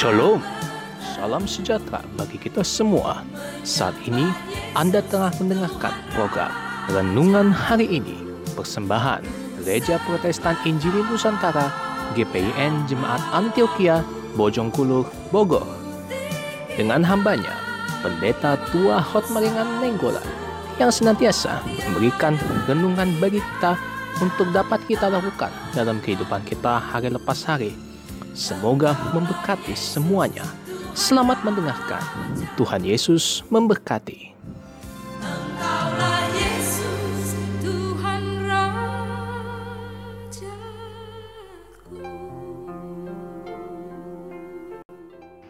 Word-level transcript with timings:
Shalom, 0.00 0.40
salam 1.12 1.44
sejahtera 1.44 2.00
bagi 2.16 2.40
kita 2.40 2.64
semua. 2.64 3.20
Saat 3.68 3.92
ini 4.08 4.32
Anda 4.72 5.04
tengah 5.04 5.28
mendengarkan 5.36 5.92
program 6.16 6.48
Renungan 6.88 7.52
Hari 7.52 8.00
Ini, 8.00 8.16
persembahan 8.56 9.20
Gereja 9.60 10.00
Protestan 10.08 10.56
Injili 10.64 11.04
Nusantara 11.04 11.68
GPIN 12.16 12.88
Jemaat 12.88 13.20
Antioquia 13.28 14.00
Bojongkulur, 14.40 15.04
Bogor. 15.28 15.68
Dengan 16.80 17.04
hambanya, 17.04 17.52
Pendeta 18.00 18.56
Tua 18.72 19.04
Hotmaringan 19.04 19.84
Nenggolan 19.84 20.24
yang 20.80 20.88
senantiasa 20.88 21.60
memberikan 21.92 22.40
renungan 22.64 23.20
bagi 23.20 23.44
kita 23.44 23.76
untuk 24.24 24.48
dapat 24.48 24.80
kita 24.88 25.12
lakukan 25.12 25.52
dalam 25.76 26.00
kehidupan 26.00 26.40
kita 26.48 26.80
hari 26.80 27.12
lepas 27.12 27.44
hari. 27.44 27.89
Semoga 28.40 28.96
memberkati 29.12 29.76
semuanya. 29.76 30.48
Selamat 30.96 31.44
mendengarkan. 31.44 32.00
Tuhan 32.56 32.80
Yesus 32.80 33.44
memberkati. 33.52 34.32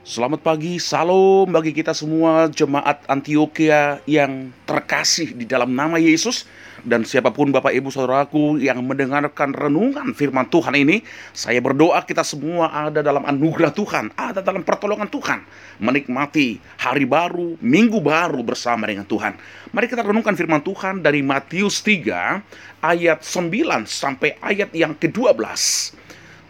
Selamat 0.01 0.41
pagi, 0.41 0.81
salam 0.81 1.45
bagi 1.53 1.77
kita 1.77 1.93
semua 1.93 2.49
jemaat 2.49 3.05
Antioquia 3.05 4.01
yang 4.09 4.49
terkasih 4.65 5.37
di 5.37 5.45
dalam 5.45 5.77
nama 5.77 6.01
Yesus 6.01 6.49
dan 6.89 7.05
siapa 7.05 7.29
pun 7.29 7.53
Bapak 7.53 7.69
Ibu 7.69 7.93
Saudaraku 7.93 8.57
yang 8.57 8.81
mendengarkan 8.81 9.53
renungan 9.53 10.17
firman 10.17 10.49
Tuhan 10.49 10.73
ini, 10.73 11.05
saya 11.37 11.61
berdoa 11.61 12.01
kita 12.09 12.25
semua 12.25 12.73
ada 12.73 13.05
dalam 13.05 13.29
anugerah 13.29 13.77
Tuhan, 13.77 14.09
ada 14.17 14.41
dalam 14.41 14.65
pertolongan 14.65 15.13
Tuhan, 15.13 15.45
menikmati 15.85 16.57
hari 16.81 17.05
baru, 17.05 17.61
minggu 17.61 18.01
baru 18.01 18.41
bersama 18.41 18.89
dengan 18.89 19.05
Tuhan. 19.05 19.37
Mari 19.69 19.85
kita 19.85 20.01
renungkan 20.01 20.33
firman 20.33 20.65
Tuhan 20.65 21.05
dari 21.05 21.21
Matius 21.21 21.85
3 21.85 22.41
ayat 22.81 23.21
9 23.21 23.85
sampai 23.85 24.41
ayat 24.41 24.73
yang 24.73 24.97
ke-12. 24.97 25.37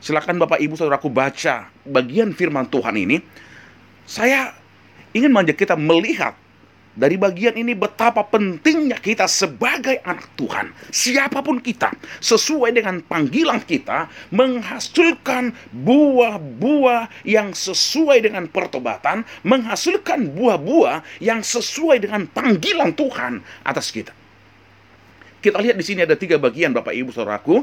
Silakan 0.00 0.40
Bapak 0.40 0.62
Ibu 0.64 0.80
Saudaraku 0.80 1.12
baca 1.12 1.68
bagian 1.84 2.32
firman 2.32 2.64
Tuhan 2.70 2.96
ini. 2.96 3.20
Saya 4.10 4.50
ingin 5.14 5.30
mengajak 5.30 5.62
kita 5.62 5.78
melihat 5.78 6.34
dari 6.98 7.14
bagian 7.14 7.54
ini 7.54 7.78
betapa 7.78 8.26
pentingnya 8.26 8.98
kita 8.98 9.30
sebagai 9.30 10.02
anak 10.02 10.26
Tuhan, 10.34 10.74
siapa 10.90 11.38
pun 11.38 11.62
kita, 11.62 11.94
sesuai 12.18 12.74
dengan 12.74 12.98
panggilan 13.06 13.62
kita, 13.62 14.10
menghasilkan 14.34 15.54
buah-buah 15.70 17.22
yang 17.22 17.54
sesuai 17.54 18.26
dengan 18.26 18.50
pertobatan, 18.50 19.22
menghasilkan 19.46 20.34
buah-buah 20.34 21.22
yang 21.22 21.46
sesuai 21.46 22.02
dengan 22.02 22.26
panggilan 22.26 22.90
Tuhan 22.98 23.38
atas 23.62 23.94
kita. 23.94 24.10
Kita 25.38 25.62
lihat 25.62 25.78
di 25.78 25.86
sini 25.86 26.02
ada 26.02 26.18
tiga 26.18 26.34
bagian 26.36 26.74
Bapak 26.74 26.92
Ibu 26.92 27.14
Saudaraku. 27.14 27.62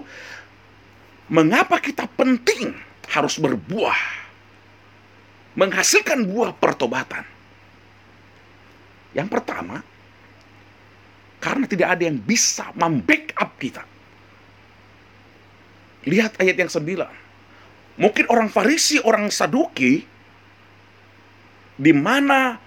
Mengapa 1.28 1.84
kita 1.84 2.08
penting 2.08 2.72
harus 3.12 3.36
berbuah? 3.36 4.27
Menghasilkan 5.58 6.30
buah 6.30 6.54
pertobatan. 6.54 7.26
Yang 9.18 9.28
pertama, 9.34 9.82
karena 11.42 11.66
tidak 11.66 11.90
ada 11.98 12.04
yang 12.06 12.22
bisa 12.22 12.70
membackup 12.78 13.58
kita. 13.58 13.82
Lihat 16.06 16.38
ayat 16.38 16.56
yang 16.62 16.70
sembilan. 16.70 17.14
Mungkin 17.98 18.30
orang 18.30 18.54
Farisi, 18.54 19.02
orang 19.02 19.34
Saduki, 19.34 20.06
di 21.78 21.94
mana 21.94 22.58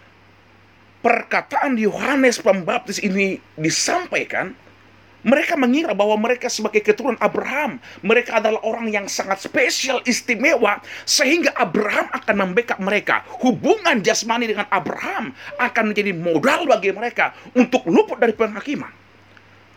perkataan 1.02 1.78
Yohanes 1.78 2.42
Pembaptis 2.42 2.98
ini 2.98 3.38
disampaikan, 3.54 4.50
mereka 5.20 5.52
mengira 5.56 5.92
bahwa 5.92 6.16
mereka 6.16 6.48
sebagai 6.48 6.80
keturunan 6.80 7.20
Abraham, 7.20 7.76
mereka 8.00 8.40
adalah 8.40 8.60
orang 8.64 8.88
yang 8.88 9.06
sangat 9.06 9.44
spesial, 9.44 10.00
istimewa, 10.08 10.80
sehingga 11.04 11.52
Abraham 11.56 12.08
akan 12.12 12.34
membackup 12.48 12.80
mereka. 12.80 13.24
Hubungan 13.44 14.00
jasmani 14.00 14.48
dengan 14.48 14.64
Abraham 14.72 15.36
akan 15.60 15.84
menjadi 15.92 16.16
modal 16.16 16.64
bagi 16.64 16.90
mereka 16.96 17.36
untuk 17.52 17.84
luput 17.84 18.16
dari 18.16 18.32
penghakiman. 18.32 18.92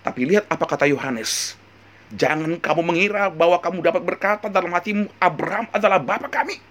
Tapi 0.04 0.28
lihat 0.28 0.48
apa 0.48 0.64
kata 0.64 0.88
Yohanes. 0.88 1.60
Jangan 2.14 2.62
kamu 2.62 2.82
mengira 2.86 3.28
bahwa 3.34 3.58
kamu 3.58 3.82
dapat 3.82 4.04
berkata 4.06 4.46
dalam 4.48 4.70
hatimu, 4.72 5.10
Abraham 5.18 5.66
adalah 5.74 5.98
bapa 5.98 6.30
kami. 6.30 6.62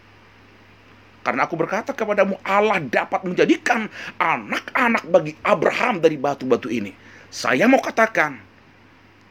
Karena 1.23 1.47
aku 1.47 1.55
berkata 1.55 1.95
kepadamu, 1.95 2.35
Allah 2.43 2.83
dapat 2.83 3.23
menjadikan 3.23 3.87
anak-anak 4.19 5.07
bagi 5.07 5.33
Abraham 5.43 6.03
dari 6.03 6.19
batu-batu 6.19 6.67
ini. 6.67 6.95
Saya 7.31 7.71
mau 7.71 7.79
katakan, 7.79 8.52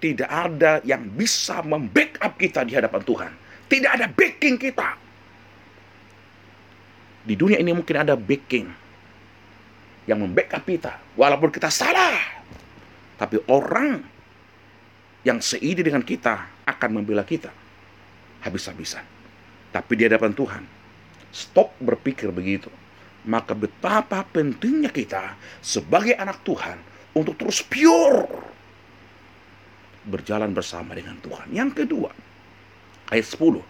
tidak 0.02 0.28
ada 0.28 0.82
yang 0.82 1.06
bisa 1.14 1.62
membackup 1.62 2.34
kita 2.36 2.66
di 2.66 2.74
hadapan 2.74 3.02
Tuhan. 3.06 3.32
Tidak 3.70 3.92
ada 4.02 4.10
backing 4.10 4.58
kita. 4.58 4.98
Di 7.22 7.38
dunia 7.38 7.62
ini 7.62 7.70
mungkin 7.70 8.02
ada 8.02 8.18
backing 8.18 8.66
yang 10.10 10.20
membackup 10.26 10.66
kita. 10.66 10.98
Walaupun 11.14 11.54
kita 11.54 11.70
salah. 11.70 12.18
Tapi 13.22 13.38
orang 13.46 14.02
yang 15.22 15.38
seide 15.38 15.86
dengan 15.86 16.02
kita 16.02 16.66
akan 16.66 16.90
membela 16.98 17.22
kita. 17.22 17.54
Habis-habisan. 18.42 19.06
Tapi 19.70 19.94
di 19.94 20.10
hadapan 20.10 20.34
Tuhan, 20.34 20.64
stop 21.30 21.78
berpikir 21.78 22.34
begitu. 22.34 22.74
Maka 23.22 23.54
betapa 23.54 24.26
pentingnya 24.26 24.90
kita 24.90 25.38
sebagai 25.62 26.18
anak 26.18 26.42
Tuhan 26.42 26.82
untuk 27.14 27.38
terus 27.38 27.62
pure 27.62 28.51
berjalan 30.06 30.50
bersama 30.54 30.98
dengan 30.98 31.18
Tuhan. 31.22 31.52
Yang 31.54 31.86
kedua, 31.86 32.12
ayat 33.14 33.28
10. 33.28 33.62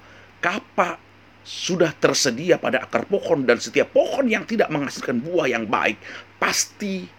Kapa 0.42 0.98
sudah 1.42 1.90
tersedia 1.98 2.62
pada 2.62 2.86
akar 2.86 3.10
pohon 3.10 3.44
dan 3.44 3.58
setiap 3.58 3.90
pohon 3.92 4.30
yang 4.30 4.46
tidak 4.46 4.70
menghasilkan 4.70 5.18
buah 5.22 5.50
yang 5.50 5.66
baik 5.66 5.98
pasti 6.38 7.10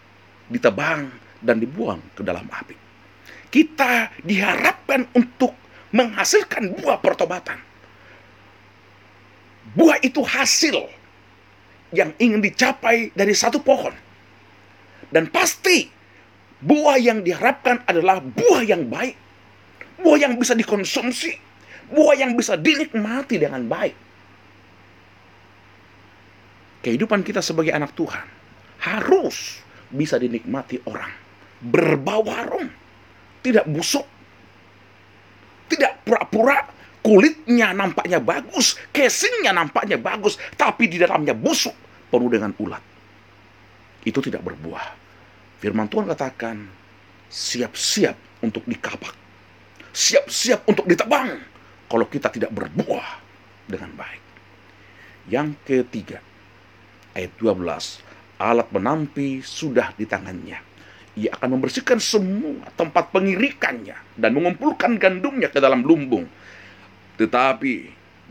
ditebang 0.46 1.10
dan 1.42 1.58
dibuang 1.58 1.98
ke 2.14 2.22
dalam 2.22 2.46
api. 2.46 2.78
Kita 3.52 4.14
diharapkan 4.22 5.10
untuk 5.12 5.52
menghasilkan 5.92 6.72
buah 6.72 6.98
pertobatan. 7.02 7.58
Buah 9.76 10.00
itu 10.00 10.24
hasil 10.24 10.88
yang 11.92 12.16
ingin 12.16 12.40
dicapai 12.40 13.12
dari 13.12 13.36
satu 13.36 13.60
pohon. 13.60 13.92
Dan 15.12 15.28
pasti 15.28 15.92
buah 16.62 16.96
yang 16.96 17.26
diharapkan 17.26 17.82
adalah 17.84 18.22
buah 18.22 18.62
yang 18.62 18.86
baik. 18.86 19.18
Buah 20.02 20.18
yang 20.18 20.34
bisa 20.38 20.54
dikonsumsi. 20.54 21.34
Buah 21.92 22.16
yang 22.16 22.38
bisa 22.38 22.56
dinikmati 22.56 23.36
dengan 23.36 23.66
baik. 23.68 23.94
Kehidupan 26.82 27.22
kita 27.22 27.38
sebagai 27.38 27.70
anak 27.70 27.94
Tuhan 27.94 28.26
harus 28.82 29.62
bisa 29.92 30.18
dinikmati 30.18 30.82
orang. 30.88 31.12
Berbau 31.62 32.26
harum. 32.26 32.66
Tidak 33.42 33.66
busuk. 33.70 34.06
Tidak 35.70 36.02
pura-pura 36.02 36.66
kulitnya 37.02 37.70
nampaknya 37.70 38.18
bagus. 38.18 38.74
Casingnya 38.90 39.54
nampaknya 39.54 39.98
bagus. 39.98 40.38
Tapi 40.58 40.90
di 40.90 40.98
dalamnya 40.98 41.34
busuk. 41.38 41.74
Penuh 42.10 42.30
dengan 42.30 42.50
ulat. 42.58 42.82
Itu 44.02 44.18
tidak 44.18 44.42
berbuah. 44.42 45.01
Firman 45.62 45.86
Tuhan 45.86 46.10
katakan, 46.10 46.58
siap-siap 47.30 48.42
untuk 48.42 48.66
dikapak. 48.66 49.14
Siap-siap 49.94 50.66
untuk 50.66 50.90
ditebang. 50.90 51.38
Kalau 51.86 52.06
kita 52.10 52.34
tidak 52.34 52.50
berbuah 52.50 53.22
dengan 53.70 53.94
baik. 53.94 54.24
Yang 55.30 55.54
ketiga, 55.62 56.18
ayat 57.14 57.30
12. 57.38 57.62
Alat 58.42 58.68
menampi 58.74 59.38
sudah 59.38 59.94
di 59.94 60.02
tangannya. 60.02 60.58
Ia 61.14 61.30
akan 61.38 61.54
membersihkan 61.54 62.02
semua 62.02 62.66
tempat 62.74 63.14
pengirikannya 63.14 64.18
dan 64.18 64.34
mengumpulkan 64.34 64.98
gandumnya 64.98 65.46
ke 65.46 65.62
dalam 65.62 65.86
lumbung. 65.86 66.26
Tetapi 67.22 67.72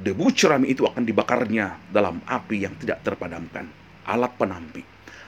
debu 0.04 0.25
cerami 0.36 0.75
itu 0.75 0.84
akan 0.84 1.07
dibakarnya 1.07 1.80
dalam 1.95 2.19
api 2.27 2.68
yang 2.68 2.75
tidak 2.75 3.07
terpadamkan. 3.07 3.72
Alat 4.07 4.33
penampi. 4.38 4.81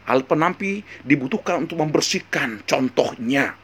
Alat 0.09 0.25
penampi 0.27 0.83
dibutuhkan 1.05 1.63
untuk 1.63 1.79
membersihkan 1.79 2.65
contohnya 2.67 3.55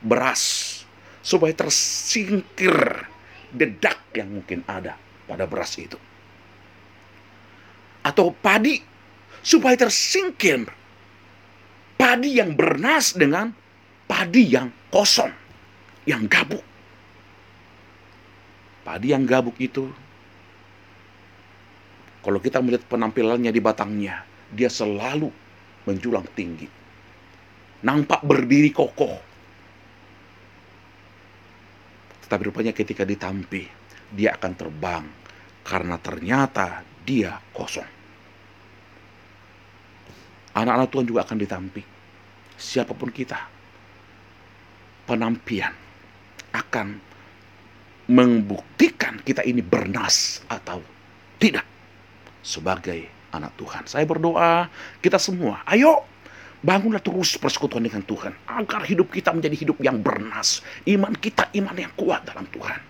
beras 0.00 0.84
supaya 1.24 1.52
tersingkir 1.56 2.76
dedak 3.52 4.00
yang 4.12 4.28
mungkin 4.40 4.60
ada 4.68 4.96
pada 5.24 5.44
beras 5.48 5.76
itu. 5.80 5.96
Atau 8.04 8.36
padi 8.36 8.80
supaya 9.40 9.76
tersingkir 9.76 10.68
padi 11.96 12.36
yang 12.36 12.52
bernas 12.52 13.16
dengan 13.16 13.52
padi 14.04 14.52
yang 14.52 14.68
kosong, 14.92 15.32
yang 16.04 16.28
gabuk. 16.28 16.62
Padi 18.84 19.16
yang 19.16 19.24
gabuk 19.24 19.56
itu 19.56 19.88
Kalau 22.24 22.40
kita 22.40 22.64
melihat 22.64 22.88
penampilannya 22.88 23.52
di 23.52 23.60
batangnya, 23.60 24.24
dia 24.52 24.68
selalu 24.68 25.32
menjulang 25.88 26.26
tinggi. 26.36 26.68
Nampak 27.84 28.24
berdiri 28.24 28.72
kokoh. 28.72 29.20
Tetapi 32.24 32.42
rupanya 32.48 32.72
ketika 32.72 33.04
ditampi, 33.04 33.68
dia 34.08 34.32
akan 34.32 34.52
terbang 34.56 35.04
karena 35.64 35.96
ternyata 36.00 36.80
dia 37.04 37.36
kosong. 37.52 37.88
Anak-anak 40.54 40.88
Tuhan 40.88 41.06
juga 41.08 41.20
akan 41.28 41.38
ditampi. 41.40 41.82
Siapa 42.54 42.94
pun 42.94 43.10
kita, 43.10 43.36
penampian 45.04 45.74
akan 46.54 46.96
membuktikan 48.08 49.18
kita 49.24 49.42
ini 49.42 49.60
bernas 49.60 50.44
atau 50.46 50.78
tidak 51.42 51.66
sebagai 52.44 53.13
anak 53.38 53.52
Tuhan. 53.58 53.84
Saya 53.90 54.04
berdoa 54.06 54.70
kita 55.02 55.18
semua, 55.18 55.62
ayo 55.68 56.04
bangunlah 56.64 57.04
terus 57.04 57.36
persekutuan 57.36 57.84
dengan 57.84 58.00
Tuhan 58.00 58.32
agar 58.48 58.88
hidup 58.88 59.12
kita 59.12 59.36
menjadi 59.36 59.56
hidup 59.68 59.78
yang 59.84 60.00
bernas. 60.00 60.64
Iman 60.88 61.12
kita 61.12 61.52
iman 61.60 61.76
yang 61.76 61.92
kuat 61.92 62.24
dalam 62.24 62.48
Tuhan. 62.48 62.80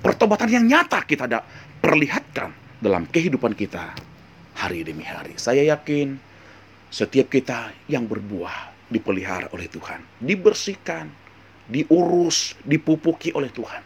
Pertobatan 0.00 0.48
yang 0.48 0.64
nyata 0.64 1.04
kita 1.04 1.28
ada 1.28 1.44
perlihatkan 1.82 2.80
dalam 2.80 3.04
kehidupan 3.10 3.52
kita 3.52 3.92
hari 4.56 4.86
demi 4.86 5.04
hari. 5.04 5.36
Saya 5.36 5.66
yakin 5.76 6.16
setiap 6.88 7.28
kita 7.28 7.76
yang 7.92 8.08
berbuah 8.08 8.72
dipelihara 8.88 9.50
oleh 9.52 9.68
Tuhan, 9.68 10.00
dibersihkan, 10.22 11.10
diurus, 11.68 12.56
dipupuki 12.64 13.34
oleh 13.36 13.50
Tuhan. 13.52 13.82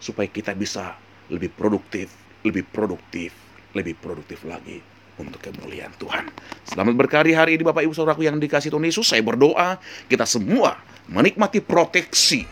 Supaya 0.00 0.28
kita 0.30 0.54
bisa 0.56 0.96
lebih 1.28 1.52
produktif, 1.52 2.12
lebih 2.44 2.64
produktif, 2.70 3.32
lebih 3.74 3.94
produktif 3.98 4.42
lagi 4.46 4.82
untuk 5.20 5.40
kemuliaan 5.44 5.92
Tuhan. 6.00 6.26
Selamat 6.64 6.94
berkarya 6.96 7.44
hari 7.44 7.60
ini 7.60 7.62
Bapak 7.62 7.84
Ibu 7.84 7.92
Saudaraku 7.92 8.24
yang 8.24 8.40
dikasih 8.40 8.72
Tuhan 8.72 8.86
Yesus. 8.88 9.06
Saya 9.12 9.20
berdoa 9.20 9.76
kita 10.08 10.24
semua 10.24 10.80
menikmati 11.06 11.60
proteksi 11.60 12.48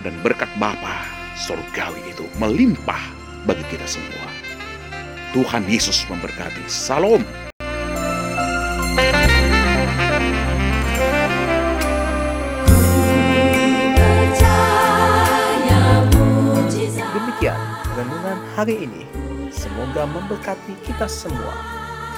dan 0.00 0.16
berkat 0.24 0.48
Bapa 0.56 1.04
surgawi 1.38 2.02
itu 2.10 2.24
melimpah 2.40 3.00
bagi 3.46 3.62
kita 3.70 3.86
semua. 3.86 4.26
Tuhan 5.36 5.62
Yesus 5.68 6.08
memberkati. 6.08 6.64
Salam. 6.66 7.22
Demikian 17.08 17.60
renungan 17.94 18.38
hari 18.58 18.74
ini. 18.88 19.17
Semoga 19.98 20.14
memberkati 20.14 20.78
kita 20.86 21.10
semua. 21.10 21.50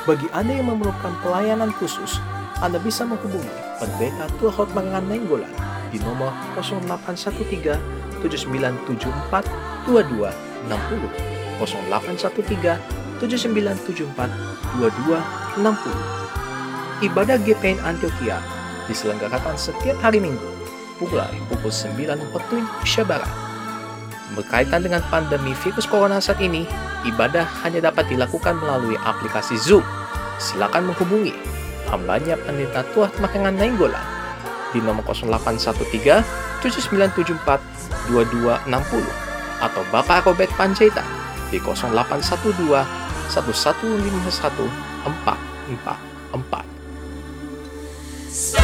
Bagi 0.05 0.29
Anda 0.37 0.53
yang 0.53 0.69
memerlukan 0.69 1.17
pelayanan 1.25 1.73
khusus, 1.81 2.21
Anda 2.61 2.77
bisa 2.77 3.09
menghubungi 3.09 3.49
Pendeta 3.81 4.29
Turhot 4.37 4.69
Mangan 4.77 5.09
Nenggolan 5.09 5.49
di 5.89 5.97
nomor 6.05 6.29
0813 6.61 7.81
7974 8.21 9.89
2260 9.89 9.97
0813 11.65 13.25
7974 13.25 14.29
2260 14.77 17.09
Ibadah 17.09 17.41
GPN 17.41 17.81
Antioquia 17.81 18.45
diselenggarakan 18.93 19.57
setiap 19.57 19.97
hari 20.05 20.21
Minggu 20.21 20.45
pukul 21.01 21.73
9 21.73 21.97
waktu 22.37 22.53
Indonesia 22.61 23.09
Barat. 23.09 23.50
Berkaitan 24.31 24.87
dengan 24.87 25.03
pandemi 25.11 25.59
virus 25.59 25.91
corona 25.91 26.23
saat 26.23 26.39
ini, 26.39 26.63
ibadah 27.03 27.43
hanya 27.67 27.91
dapat 27.91 28.07
dilakukan 28.07 28.55
melalui 28.63 28.95
aplikasi 29.03 29.59
Zoom. 29.59 29.83
Silakan 30.39 30.87
menghubungi 30.93 31.35
hambanya 31.91 32.39
Pendeta 32.39 32.87
Tuat 32.95 33.11
Makangan 33.19 33.59
Nainggolan 33.59 34.07
di 34.71 34.79
nomor 34.79 35.03
0813 35.03 36.63
7974 36.63 37.59
2260 38.15 38.71
atau 39.61 39.83
Bapak 39.91 40.31
Robert 40.31 40.49
Panjaitan 40.55 41.03
di 41.51 41.59
0812 41.59 42.87
1151 43.35 44.71
444. 46.33 48.60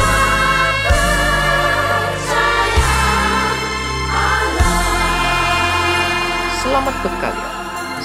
Selamat 6.77 7.01
berkarya. 7.01 7.49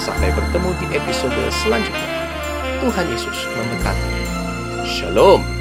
Sampai 0.01 0.33
bertemu 0.33 0.73
di 0.81 0.97
episode 0.97 1.37
selanjutnya. 1.53 2.09
Tuhan 2.81 3.05
Yesus 3.05 3.45
memberkati. 3.53 4.17
Shalom. 4.89 5.52